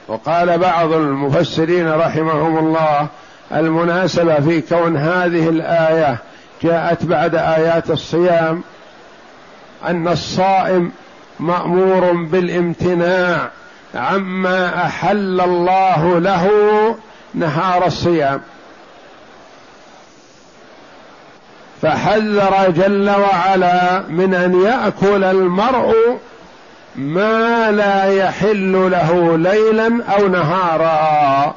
وقال 0.09 0.59
بعض 0.59 0.93
المفسرين 0.93 1.93
رحمهم 1.93 2.59
الله 2.59 3.09
المناسبة 3.53 4.41
في 4.41 4.61
كون 4.61 4.97
هذه 4.97 5.49
الآية 5.49 6.19
جاءت 6.63 7.05
بعد 7.05 7.35
آيات 7.35 7.91
الصيام 7.91 8.63
أن 9.87 10.09
الصائم 10.09 10.93
مأمور 11.41 12.13
بالامتناع 12.13 13.51
عما 13.95 14.87
أحل 14.87 15.41
الله 15.41 16.19
له 16.19 16.49
نهار 17.35 17.87
الصيام. 17.87 18.41
فحذر 21.83 22.71
جل 22.71 23.11
وعلا 23.11 24.03
من 24.09 24.35
أن 24.35 24.63
يأكل 24.63 25.25
المرء 25.25 26.19
ما 26.97 27.71
لا 27.71 28.05
يحل 28.05 28.91
له 28.91 29.37
ليلا 29.37 30.05
أو 30.05 30.29
نهارا. 30.29 31.55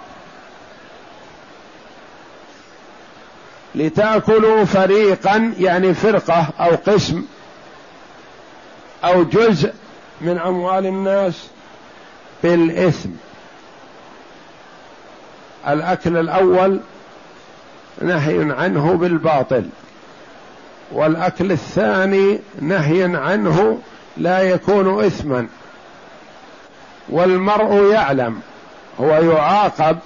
لتأكلوا 3.76 4.66
فريقا 4.66 5.54
يعني 5.60 5.94
فرقة 5.94 6.48
أو 6.60 6.76
قسم 6.88 7.24
أو 9.04 9.24
جزء 9.24 9.74
من 10.22 10.38
أموال 10.38 10.86
الناس 10.86 11.48
بالإثم. 12.44 13.10
الأكل 15.68 16.18
الأول 16.18 16.80
نهي 18.02 18.52
عنه 18.52 18.98
بالباطل 18.98 19.66
والأكل 20.92 21.52
الثاني 21.52 22.40
نهي 22.62 23.04
عنه 23.04 23.80
لا 24.18 24.42
يكون 24.42 25.06
إثما. 25.06 25.48
والمرء 27.10 27.92
يعلم 27.92 28.40
هو 29.00 29.10
يعاقب 29.10 29.98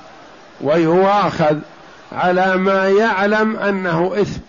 ويواخذ 0.61 1.57
على 2.11 2.57
ما 2.57 2.89
يعلم 2.89 3.55
أنه 3.55 4.11
إثم. 4.21 4.39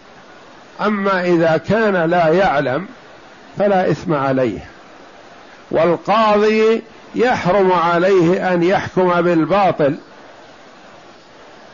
أما 0.81 1.25
إذا 1.25 1.57
كان 1.57 1.97
لا 2.11 2.29
يعلم 2.29 2.87
فلا 3.59 3.91
إثم 3.91 4.15
عليه. 4.15 4.61
والقاضي 5.71 6.83
يحرم 7.15 7.73
عليه 7.73 8.55
أن 8.55 8.63
يحكم 8.63 9.21
بالباطل. 9.21 9.97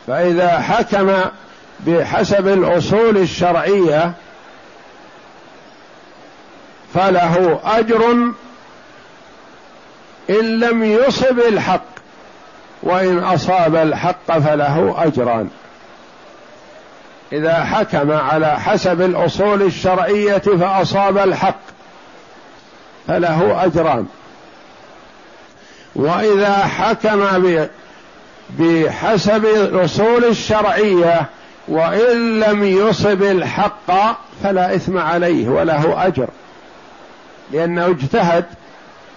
فإذا 0.07 0.59
حكم 0.59 1.15
بحسب 1.79 2.47
الأصول 2.47 3.17
الشرعية 3.17 4.13
فله 6.93 7.59
أجر 7.65 8.11
إن 10.29 10.59
لم 10.59 10.83
يصب 10.83 11.39
الحق 11.39 11.81
وإن 12.83 13.19
أصاب 13.19 13.75
الحق 13.75 14.39
فله 14.39 14.95
أجران. 14.97 15.49
إذا 17.31 17.63
حكم 17.63 18.11
على 18.11 18.59
حسب 18.59 19.01
الأصول 19.01 19.61
الشرعية 19.61 20.37
فأصاب 20.37 21.17
الحق 21.17 21.59
فله 23.07 23.65
أجران. 23.65 24.05
وإذا 25.97 26.55
حكم 26.55 27.23
بحسب 28.59 29.45
الأصول 29.45 30.25
الشرعية 30.25 31.25
وإن 31.67 32.39
لم 32.39 32.63
يصب 32.63 33.23
الحق 33.23 34.17
فلا 34.43 34.75
إثم 34.75 34.97
عليه 34.97 35.49
وله 35.49 36.07
أجر. 36.07 36.27
لأنه 37.51 37.85
اجتهد 37.85 38.45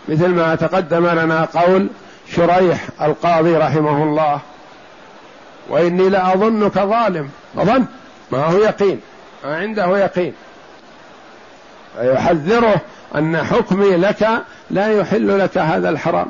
مثل 0.08 0.28
ما 0.28 0.54
تقدم 0.54 1.06
لنا 1.06 1.44
قول 1.44 1.88
شريح 2.36 2.88
القاضي 3.02 3.56
رحمه 3.56 4.02
الله. 4.02 4.40
وإني 5.68 6.08
لأظنك 6.08 6.74
ظالم. 6.74 7.30
أظن 7.58 7.84
ما 8.32 8.44
هو 8.44 8.58
يقين. 8.58 9.00
ما 9.44 9.56
عنده 9.56 9.98
يقين. 9.98 10.32
فيحذره 11.96 12.80
أن 13.14 13.36
حكمي 13.36 13.96
لك 13.96 14.28
لا 14.70 14.98
يحل 14.98 15.38
لك 15.38 15.58
هذا 15.58 15.90
الحرام. 15.90 16.26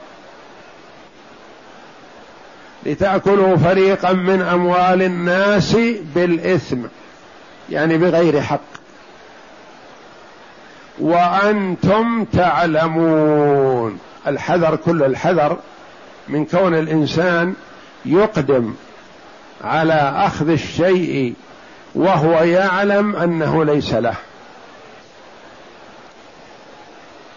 لتأكلوا 2.87 3.57
فريقا 3.57 4.13
من 4.13 4.43
أموال 4.43 5.03
الناس 5.03 5.77
بالإثم 6.15 6.79
يعني 7.71 7.99
بغير 7.99 8.41
حق. 8.41 8.61
وأنتم 10.99 12.25
تعلمون 12.25 13.99
الحذر 14.27 14.77
كل 14.77 15.03
الحذر 15.03 15.59
من 16.29 16.45
كون 16.45 16.75
الإنسان 16.75 17.55
يقدم 18.05 18.75
على 19.65 20.13
أخذ 20.17 20.49
الشيء 20.49 21.35
وهو 21.95 22.33
يعلم 22.33 23.17
أنه 23.17 23.65
ليس 23.65 23.95
له. 23.95 24.15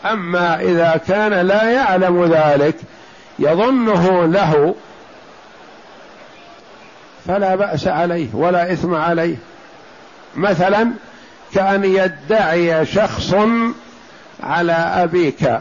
أما 0.05 0.61
إذا 0.61 1.01
كان 1.07 1.33
لا 1.33 1.69
يعلم 1.69 2.25
ذلك 2.25 2.75
يظنه 3.39 4.25
له 4.25 4.75
فلا 7.27 7.55
بأس 7.55 7.87
عليه 7.87 8.27
ولا 8.33 8.73
إثم 8.73 8.95
عليه. 8.95 9.35
مثلا 10.35 10.91
كأن 11.53 11.83
يدعي 11.83 12.85
شخص 12.85 13.35
على 14.43 14.73
أبيك 14.73 15.59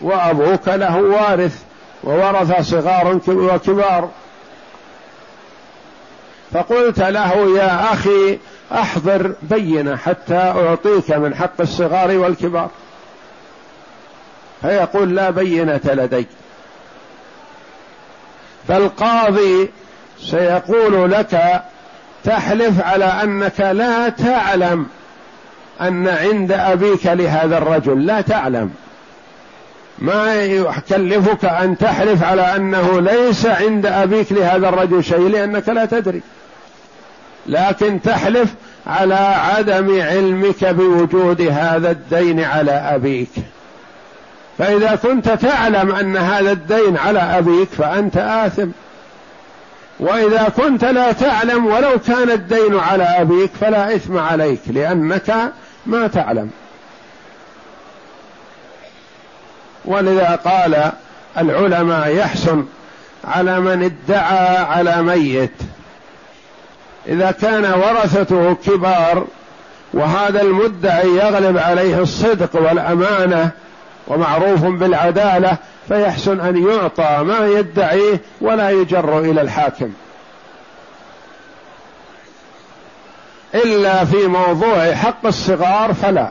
وأبوك 0.00 0.68
له 0.68 0.96
وارث 1.02 1.62
وورث 2.04 2.70
صغار 2.70 3.20
وكبار. 3.28 4.10
فقلت 6.52 6.98
له 6.98 7.58
يا 7.58 7.92
أخي 7.92 8.38
أحضر 8.72 9.34
بينة 9.42 9.96
حتى 9.96 10.36
أعطيك 10.36 11.10
من 11.10 11.34
حق 11.34 11.60
الصغار 11.60 12.18
والكبار. 12.18 12.70
فيقول 14.62 15.16
لا 15.16 15.30
بينة 15.30 15.80
لدي. 15.84 16.26
فالقاضي 18.68 19.70
سيقول 20.20 21.10
لك 21.10 21.62
تحلف 22.24 22.80
على 22.80 23.04
أنك 23.04 23.60
لا 23.60 24.08
تعلم 24.08 24.86
أن 25.80 26.08
عند 26.08 26.52
أبيك 26.52 27.06
لهذا 27.06 27.58
الرجل 27.58 28.06
لا 28.06 28.20
تعلم. 28.20 28.70
ما 29.98 30.34
يكلفك 30.34 31.44
أن 31.44 31.78
تحلف 31.78 32.22
على 32.22 32.56
أنه 32.56 33.00
ليس 33.00 33.46
عند 33.46 33.86
أبيك 33.86 34.32
لهذا 34.32 34.68
الرجل 34.68 35.04
شيء 35.04 35.28
لأنك 35.28 35.68
لا 35.68 35.84
تدري. 35.84 36.20
لكن 37.46 38.02
تحلف 38.02 38.54
على 38.86 39.14
عدم 39.14 40.02
علمك 40.02 40.64
بوجود 40.64 41.40
هذا 41.40 41.90
الدين 41.90 42.40
على 42.40 42.70
أبيك. 42.70 43.30
فإذا 44.58 44.94
كنت 45.02 45.28
تعلم 45.28 45.94
أن 45.94 46.16
هذا 46.16 46.52
الدين 46.52 46.96
على 46.96 47.18
أبيك 47.18 47.68
فأنت 47.68 48.16
آثم. 48.16 48.68
وإذا 50.00 50.52
كنت 50.56 50.84
لا 50.84 51.12
تعلم 51.12 51.66
ولو 51.66 51.98
كان 52.06 52.30
الدين 52.30 52.78
على 52.78 53.04
أبيك 53.04 53.50
فلا 53.60 53.96
إثم 53.96 54.18
عليك 54.18 54.60
لأنك 54.66 55.52
ما 55.86 56.06
تعلم. 56.06 56.50
ولذا 59.84 60.38
قال 60.44 60.92
العلماء 61.38 62.08
يحسن 62.08 62.64
على 63.24 63.60
من 63.60 63.82
ادعى 63.82 64.56
على 64.56 65.02
ميت. 65.02 65.54
إذا 67.08 67.30
كان 67.30 67.64
ورثته 67.64 68.56
كبار 68.66 69.26
وهذا 69.92 70.42
المدعي 70.42 71.08
يغلب 71.08 71.58
عليه 71.58 72.02
الصدق 72.02 72.50
والأمانة 72.62 73.50
ومعروف 74.08 74.64
بالعدالة 74.64 75.56
فيحسن 75.88 76.40
أن 76.40 76.68
يعطى 76.68 77.24
ما 77.24 77.46
يدعيه 77.46 78.20
ولا 78.40 78.70
يجر 78.70 79.18
إلى 79.18 79.40
الحاكم. 79.40 79.92
إلا 83.54 84.04
في 84.04 84.26
موضوع 84.26 84.94
حق 84.94 85.26
الصغار 85.26 85.94
فلا. 85.94 86.30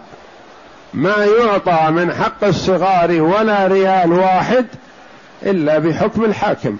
ما 0.93 1.25
يعطى 1.25 1.91
من 1.91 2.13
حق 2.13 2.43
الصغار 2.43 3.21
ولا 3.21 3.67
ريال 3.67 4.11
واحد 4.11 4.65
إلا 5.43 5.79
بحكم 5.79 6.23
الحاكم. 6.25 6.77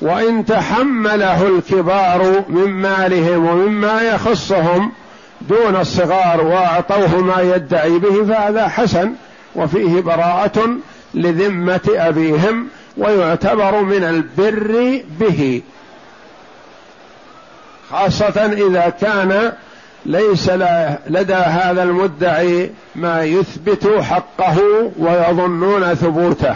وإن 0.00 0.46
تحمله 0.46 1.48
الكبار 1.48 2.44
من 2.48 2.68
مالهم 2.68 3.46
ومما 3.46 4.02
يخصهم 4.02 4.92
دون 5.40 5.76
الصغار 5.76 6.44
وأعطوه 6.44 7.16
ما 7.16 7.40
يدعي 7.42 7.98
به 7.98 8.24
فهذا 8.24 8.68
حسن. 8.68 9.12
وفيه 9.54 10.00
براءة 10.00 10.68
لذمة 11.14 11.80
أبيهم 11.88 12.68
ويعتبر 12.96 13.80
من 13.80 14.04
البر 14.04 15.02
به. 15.20 15.62
خاصة 17.90 18.46
إذا 18.46 18.92
كان 19.00 19.52
ليس 20.06 20.50
لدى 21.06 21.34
هذا 21.34 21.82
المدعي 21.82 22.70
ما 22.94 23.24
يثبت 23.24 24.02
حقه 24.02 24.58
ويظنون 24.98 25.94
ثبوته. 25.94 26.54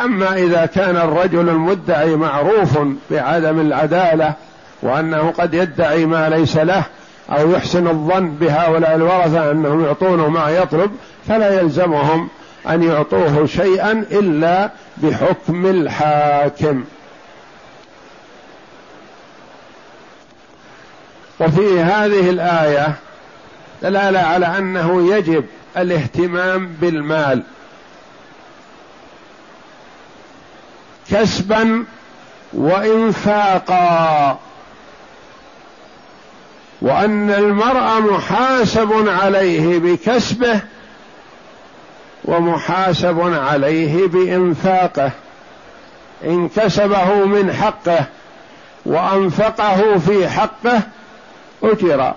أما 0.00 0.36
إذا 0.36 0.66
كان 0.66 0.96
الرجل 0.96 1.48
المدعي 1.48 2.16
معروف 2.16 2.78
بعدم 3.10 3.60
العدالة 3.60 4.34
وأنه 4.82 5.32
قد 5.38 5.54
يدعي 5.54 6.06
ما 6.06 6.28
ليس 6.28 6.56
له 6.56 6.84
أو 7.30 7.50
يحسن 7.50 7.88
الظن 7.88 8.30
بهؤلاء 8.30 8.94
الورثه 8.94 9.50
أنهم 9.50 9.84
يعطونه 9.84 10.28
ما 10.28 10.50
يطلب 10.50 10.96
فلا 11.28 11.60
يلزمهم 11.60 12.28
أن 12.68 12.82
يعطوه 12.82 13.46
شيئا 13.46 13.92
إلا 13.92 14.70
بحكم 14.96 15.66
الحاكم. 15.66 16.84
وفي 21.40 21.80
هذه 21.80 22.30
الآية 22.30 22.94
دلالة 23.82 24.20
على 24.20 24.46
أنه 24.46 25.16
يجب 25.16 25.44
الاهتمام 25.76 26.68
بالمال. 26.80 27.42
كسبا 31.10 31.84
وانفاقا. 32.52 34.38
وأن 36.82 37.30
المرء 37.30 38.00
محاسب 38.00 39.08
عليه 39.08 39.78
بكسبه 39.78 40.60
ومحاسب 42.24 43.20
عليه 43.20 44.06
بإنفاقه. 44.06 45.10
إن 46.24 46.48
كسبه 46.48 47.24
من 47.24 47.52
حقه 47.52 48.04
وأنفقه 48.86 49.98
في 49.98 50.28
حقه 50.28 50.80
أجر. 51.62 52.14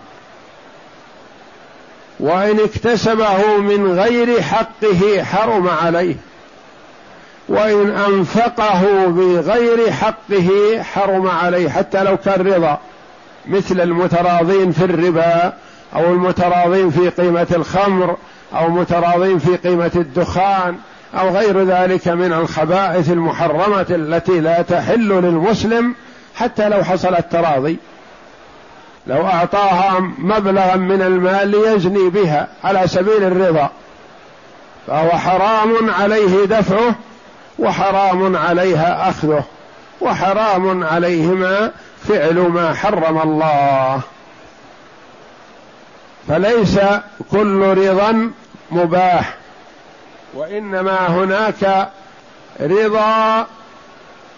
وإن 2.19 2.59
اكتسبه 2.59 3.57
من 3.57 3.99
غير 3.99 4.41
حقه 4.41 5.23
حرم 5.23 5.69
عليه. 5.69 6.15
وإن 7.49 7.89
أنفقه 7.89 9.05
بغير 9.07 9.91
حقه 9.91 10.81
حرم 10.83 11.27
عليه 11.27 11.69
حتى 11.69 12.03
لو 12.03 12.17
كان 12.17 12.47
رضا. 12.47 12.79
مثل 13.47 13.81
المتراضين 13.81 14.71
في 14.71 14.85
الربا 14.85 15.53
أو 15.95 16.13
المتراضين 16.13 16.89
في 16.89 17.09
قيمة 17.09 17.47
الخمر 17.55 18.17
أو 18.53 18.69
متراضين 18.69 19.39
في 19.39 19.55
قيمة 19.55 19.91
الدخان 19.95 20.77
أو 21.19 21.29
غير 21.29 21.63
ذلك 21.63 22.07
من 22.07 22.33
الخبائث 22.33 23.11
المحرمة 23.11 23.85
التي 23.89 24.39
لا 24.39 24.61
تحل 24.61 25.09
للمسلم 25.09 25.95
حتى 26.35 26.69
لو 26.69 26.83
حصل 26.83 27.15
التراضي. 27.15 27.77
لو 29.07 29.25
أعطاها 29.25 29.99
مبلغا 30.17 30.75
من 30.75 31.01
المال 31.01 31.47
ليزني 31.47 32.09
بها 32.09 32.47
على 32.63 32.87
سبيل 32.87 33.23
الرضا. 33.23 33.69
فهو 34.87 35.09
حرام 35.09 35.89
عليه 35.99 36.45
دفعه 36.45 36.95
وحرام 37.59 38.35
عليها 38.35 39.09
أخذه 39.09 39.43
وحرام 40.01 40.83
عليهما 40.83 41.71
فعل 42.07 42.39
ما 42.39 42.73
حرم 42.73 43.21
الله. 43.21 44.01
فليس 46.27 46.79
كل 47.31 47.61
رضا 47.77 48.31
مباح 48.71 49.35
وإنما 50.33 51.07
هناك 51.07 51.89
رضا 52.61 53.47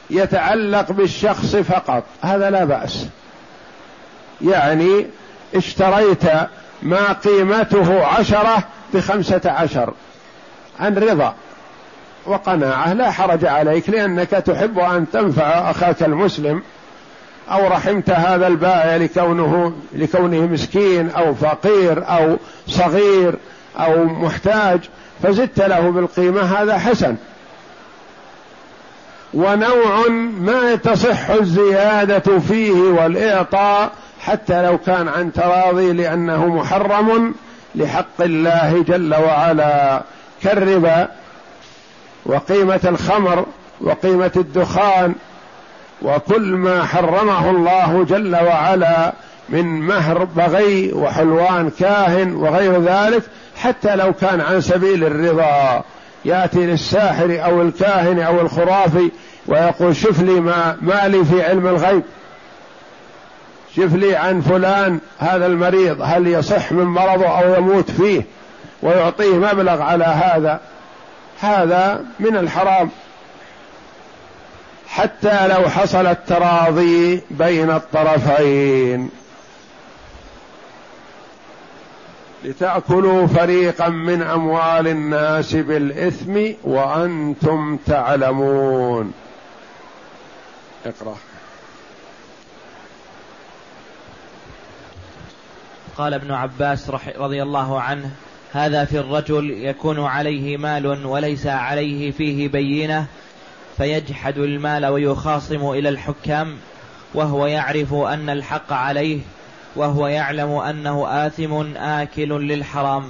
يتعلق 0.10 0.92
بالشخص 0.92 1.56
فقط. 1.56 2.04
هذا 2.22 2.50
لا 2.50 2.66
بأس. 2.66 3.06
يعني 4.42 5.08
اشتريت 5.56 6.24
ما 6.82 7.14
قيمته 7.14 8.06
عشرة 8.06 8.64
بخمسة 8.94 9.42
عشر 9.46 9.94
عن 10.80 10.98
رضا 10.98 11.36
وقناعة 12.26 12.94
لا 12.94 13.12
حرج 13.12 13.46
عليك 13.46 13.90
لأنك 13.90 14.30
تحب 14.30 14.80
أن 14.80 15.12
تنفع 15.12 15.72
أخاك 15.72 16.04
المسلم. 16.04 16.64
أو 17.52 17.68
رحمت 17.68 18.10
هذا 18.10 18.48
البائع 18.48 18.96
لكونه 18.96 19.74
لكونه 19.94 20.42
مسكين 20.42 21.10
أو 21.10 21.36
فقير 21.36 22.04
أو 22.08 22.38
صغير 22.68 23.36
أو 23.80 24.06
محتاج 24.06 24.80
فزدت 25.24 25.62
له 25.62 25.90
بالقيمة 25.90 26.42
هذا 26.42 26.78
حسن. 26.78 27.16
ونوع 29.34 30.08
ما 30.40 30.76
تصح 30.76 31.30
الزيادة 31.30 32.40
فيه 32.40 32.72
والإعطاء 32.72 33.92
حتى 34.20 34.64
لو 34.64 34.78
كان 34.78 35.08
عن 35.08 35.34
تراضي 35.34 35.94
لأنه 35.94 36.48
محرم 36.48 37.36
لحق 37.76 38.22
الله 38.22 38.84
جل 38.88 39.16
وعلا. 39.16 40.02
كالربا 40.44 41.08
وقيمة 42.26 42.80
الخمر 42.86 43.46
وقيمة 43.82 44.32
الدخان 44.36 45.16
وكل 46.04 46.56
ما 46.56 46.86
حرمه 46.86 47.50
الله 47.50 48.06
جل 48.10 48.36
وعلا 48.36 49.14
من 49.50 49.66
مهر 49.66 50.24
بغي 50.24 50.94
وحلوان 50.94 51.72
كاهن 51.80 52.36
وغير 52.36 52.82
ذلك 52.82 53.24
حتى 53.56 53.96
لو 53.96 54.14
كان 54.14 54.42
عن 54.42 54.62
سبيل 54.62 55.04
الرضا. 55.04 55.84
يأتي 56.26 56.66
للساحر 56.66 57.46
أو 57.46 57.62
الكاهن 57.62 58.20
أو 58.20 58.42
الخرافي 58.42 59.12
ويقول 59.48 59.96
شف 59.96 60.22
لي 60.22 60.40
ما 60.40 60.78
مالي 60.82 61.26
في 61.26 61.44
علم 61.44 61.68
الغيب 61.68 62.04
شف 63.76 63.96
لي 63.96 64.16
عن 64.16 64.42
فلان 64.42 65.00
هذا 65.20 65.46
المريض 65.46 66.02
هل 66.02 66.28
يصح 66.28 66.72
من 66.72 66.84
مرضه 66.84 67.28
أو 67.28 67.54
يموت 67.54 67.92
فيه 67.92 68.24
ويعطيه 68.84 69.34
مبلغ 69.34 69.82
على 69.82 70.04
هذا. 70.04 70.60
هذا 71.42 72.06
من 72.20 72.38
الحرام. 72.38 72.90
حتى 74.94 75.48
لو 75.48 75.70
حصل 75.70 76.08
التراضي 76.08 77.22
بين 77.32 77.72
الطرفين. 77.72 79.10
لتأكلوا 82.44 83.28
فريقا 83.28 83.90
من 83.90 84.22
أموال 84.22 84.88
الناس 84.88 85.56
بالإثم 85.56 86.42
وأنتم 86.64 87.78
تعلمون. 87.86 89.14
اقرأ. 90.86 91.18
قال 95.98 96.14
ابن 96.14 96.32
عباس 96.32 96.90
رضي 97.18 97.44
الله 97.44 97.82
عنه 97.82 98.12
هذا 98.52 98.86
في 98.86 99.00
الرجل 99.00 99.50
يكون 99.50 100.06
عليه 100.06 100.58
مال 100.58 101.06
وليس 101.06 101.48
عليه 101.48 102.12
فيه 102.12 102.48
بينة 102.48 103.08
فيجحد 103.78 104.38
المال 104.38 104.86
ويخاصم 104.86 105.72
إلى 105.72 105.90
الحكام 105.90 106.58
وهو 107.14 107.48
يعرف 107.48 107.94
أن 107.94 108.30
الحق 108.30 108.74
عليه 108.74 109.20
وهو 109.76 110.08
يعلم 110.08 110.52
أنه 110.52 111.28
آثم 111.28 111.78
آكل 111.78 112.30
للحرام. 112.48 113.04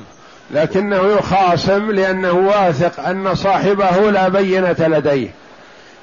لكنه 0.52 1.02
يخاصم 1.04 1.92
لأنه 1.92 2.32
واثق 2.32 3.00
أن 3.00 3.36
صاحبه 3.36 4.12
لا 4.12 4.28
بينة 4.28 4.76
لديه 4.80 5.30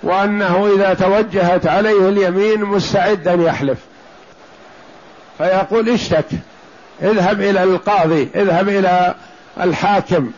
وأنه 0.03 0.75
إذا 0.77 0.95
توجهت 0.95 1.67
عليه 1.67 2.09
اليمين 2.09 2.65
مستعد 2.65 3.29
أن 3.29 3.43
يحلف. 3.43 3.79
فيقول 5.39 5.89
اشتك 5.89 6.27
اذهب 7.03 7.41
إلى 7.41 7.63
القاضي 7.63 8.29
اذهب 8.35 8.69
إلى 8.69 9.15
الحاكم. 9.61 10.31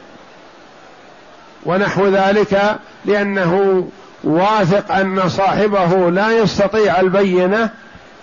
ونحو 1.66 2.08
ذلك 2.08 2.78
لأنه 3.04 3.88
واثق 4.24 4.92
أن 4.92 5.28
صاحبه 5.28 6.10
لا 6.10 6.30
يستطيع 6.30 7.00
البينة 7.00 7.70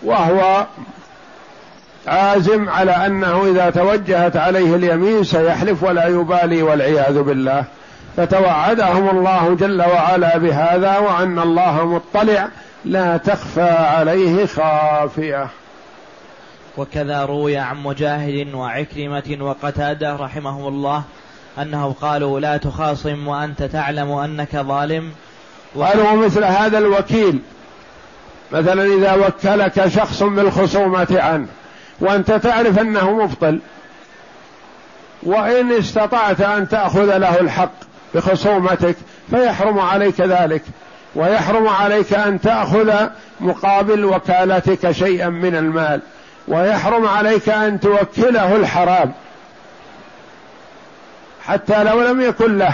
وهو 0.04 0.66
عازم 2.08 2.70
على 2.70 2.92
أنه 2.92 3.46
إذا 3.52 3.70
توجهت 3.70 4.38
عليه 4.38 4.76
اليمين 4.76 5.24
سيحلف 5.24 5.84
ولا 5.84 6.08
يبالي 6.08 6.64
والعياذ 6.64 7.22
بالله. 7.22 7.64
فتوعدهم 8.18 9.10
الله 9.10 9.56
جل 9.60 9.82
وعلا 9.82 10.38
بهذا 10.38 10.98
وأن 10.98 11.40
الله 11.40 11.86
مطلع 11.86 12.48
لا 12.86 13.18
تخفى 13.18 13.70
عليه 13.72 14.46
خافية. 14.46 15.48
وكذا 16.78 17.26
روي 17.26 17.58
عن 17.58 17.78
مجاهد 17.78 18.54
وعكرمة 18.54 19.38
وقتادة 19.42 20.16
رحمهم 20.16 20.68
الله 20.68 21.04
أنهم 21.62 21.92
قالوا 21.92 22.40
لا 22.40 22.58
تخاصم 22.58 23.28
وأنت 23.28 23.64
تعلم 23.64 24.12
أنك 24.12 24.56
ظالم. 24.56 25.12
قالوا 25.76 26.12
مثل 26.12 26.44
هذا 26.44 26.78
الوكيل. 26.78 27.40
مثلا 28.52 28.84
إذا 28.84 29.14
وكلك 29.14 29.88
شخص 29.88 30.24
بالخصومة 30.24 31.08
عنه 31.12 31.48
وأنت 32.00 32.32
تعرف 32.32 32.80
أنه 32.80 33.12
مبطل 33.12 33.60
وإن 35.24 35.72
استطعت 35.72 36.42
أن 36.42 36.70
تأخذ 36.70 37.18
له 37.18 37.40
الحق 37.40 37.72
بخصومتك 38.16 38.96
فيحرم 39.30 39.80
عليك 39.80 40.22
ذلك. 40.22 40.62
ويحرم 41.16 41.68
عليك 41.68 42.14
أن 42.14 42.42
تأخذ 42.42 43.08
مقابل 43.40 44.06
وكالتك 44.06 44.92
شيئا 44.92 45.30
من 45.30 45.56
المال. 45.56 46.02
ويحرم 46.48 47.08
عليك 47.08 47.50
أن 47.50 47.80
توكله 47.80 48.56
الحرام. 48.56 49.12
حتى 51.46 51.84
لو 51.84 52.02
لم 52.02 52.22
يكن 52.22 52.58
له. 52.58 52.74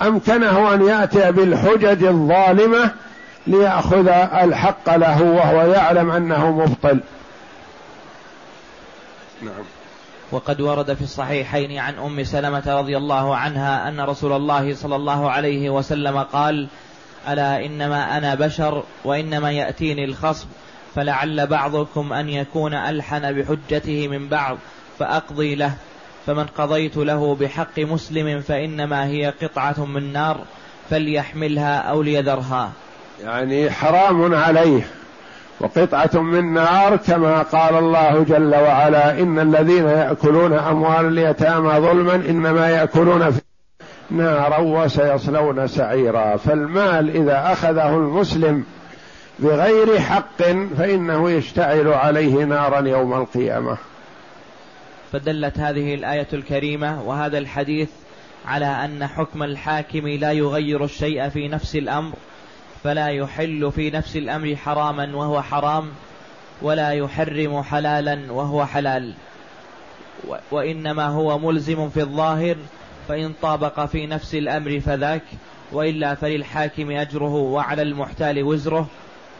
وأمكنه 0.00 0.74
أن 0.74 0.86
يأتي 0.86 1.32
بالحجج 1.32 2.04
الظالمة 2.04 2.90
ليأخذ 3.46 4.08
الحق 4.08 4.96
له 4.96 5.22
وهو 5.22 5.72
يعلم 5.72 6.10
أنه 6.10 6.50
مبطل. 6.50 7.00
نعم. 9.42 9.64
وقد 10.32 10.60
ورد 10.60 10.94
في 10.94 11.02
الصحيحين 11.02 11.78
عن 11.78 11.94
أم 11.94 12.24
سلمة 12.24 12.62
رضي 12.66 12.96
الله 12.96 13.36
عنها 13.36 13.88
أن 13.88 14.00
رسول 14.00 14.32
الله 14.32 14.74
صلى 14.74 14.96
الله 14.96 15.30
عليه 15.30 15.70
وسلم 15.70 16.18
قال 16.18 16.68
ألا 17.28 17.66
إنما 17.66 18.18
أنا 18.18 18.34
بشر 18.34 18.82
وإنما 19.04 19.52
يأتيني 19.52 20.04
الخصم 20.04 20.46
فلعل 20.94 21.46
بعضكم 21.46 22.12
أن 22.12 22.28
يكون 22.28 22.74
ألحن 22.74 23.32
بحجته 23.32 24.08
من 24.08 24.28
بعض 24.28 24.58
فأقضي 24.98 25.54
له. 25.54 25.74
فمن 26.26 26.44
قضيت 26.44 26.96
له 26.96 27.36
بحق 27.40 27.78
مسلم 27.78 28.40
فإنما 28.40 29.06
هي 29.06 29.32
قطعة 29.42 29.84
من 29.84 30.12
نار 30.12 30.38
فليحملها 30.90 31.76
أو 31.78 32.02
ليذرها. 32.02 32.70
يعني 33.24 33.70
حرام 33.70 34.34
عليه 34.34 34.86
وقطعة 35.60 36.20
من 36.22 36.52
نار 36.52 36.96
كما 36.96 37.42
قال 37.42 37.74
الله 37.74 38.22
جل 38.22 38.54
وعلا 38.54 39.20
إن 39.20 39.38
الذين 39.38 39.84
يأكلون 39.84 40.52
أموال 40.52 41.06
اليتامى 41.06 41.70
ظلما 41.70 42.14
إنما 42.14 42.70
يأكلون 42.70 43.30
في 43.30 43.40
نارا 44.10 44.58
وسيصلون 44.58 45.66
سعيرا. 45.66 46.36
فالمال 46.36 47.16
إذا 47.16 47.52
أخذه 47.52 47.88
المسلم 47.88 48.64
بغير 49.38 50.00
حق 50.00 50.42
فإنه 50.78 51.30
يشتعل 51.30 51.88
عليه 51.88 52.44
نارا 52.44 52.88
يوم 52.88 53.14
القيامة. 53.14 53.76
فدلت 55.12 55.58
هذه 55.58 55.94
الآية 55.94 56.28
الكريمة 56.32 57.02
وهذا 57.02 57.38
الحديث 57.38 57.88
على 58.46 58.66
أن 58.66 59.06
حكم 59.06 59.42
الحاكم 59.42 60.08
لا 60.08 60.32
يغير 60.32 60.84
الشيء 60.84 61.28
في 61.28 61.48
نفس 61.48 61.76
الأمر 61.76 62.14
فلا 62.84 63.06
يحل 63.06 63.72
في 63.72 63.90
نفس 63.90 64.16
الأمر 64.16 64.56
حراما 64.56 65.16
وهو 65.16 65.42
حرام 65.42 65.88
ولا 66.62 66.90
يحرم 66.90 67.62
حلالا 67.62 68.32
وهو 68.32 68.66
حلال. 68.66 69.14
وإنما 70.50 71.06
هو 71.06 71.38
ملزم 71.38 71.88
في 71.88 72.00
الظاهر 72.00 72.56
فإن 73.08 73.34
طابق 73.42 73.84
في 73.84 74.06
نفس 74.06 74.34
الأمر 74.34 74.80
فذاك 74.80 75.22
وإلا 75.72 76.14
فللحاكم 76.14 76.90
أجره 76.90 77.34
وعلى 77.34 77.82
المحتال 77.82 78.42
وزره. 78.42 78.88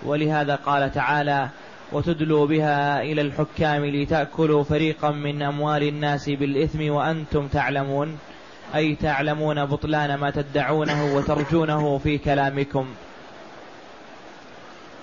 ولهذا 0.03 0.55
قال 0.55 0.93
تعالى 0.93 1.49
وتدلوا 1.93 2.47
بها 2.47 3.03
إلى 3.03 3.21
الحكام 3.21 3.85
لتأكلوا 3.85 4.65
فريقا 4.65 5.11
من 5.11 5.43
أموال 5.43 5.83
الناس 5.83 6.31
بالإثم 6.31 6.91
وأنتم 6.91 7.47
تعلمون 7.47 8.19
أي 8.75 8.95
تعلمون 8.95 9.65
بطلان 9.65 10.15
ما 10.15 10.31
تدعونه 10.31 11.17
وترجونه 11.17 11.99
في 11.99 12.19
كلامكم. 12.19 12.87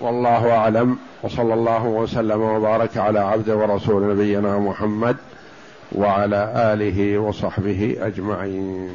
والله 0.02 0.52
أعلم 0.52 0.98
وصلى 1.24 1.54
الله 1.54 1.86
وسلم 1.86 2.42
وبارك 2.42 2.98
على 2.98 3.20
عبد 3.20 3.50
ورسول 3.50 4.12
نبينا 4.12 4.60
محمد 4.60 5.18
وعلى 5.92 6.54
آله 6.74 7.18
وصحبه 7.18 7.96
أجمعين. 8.00 8.90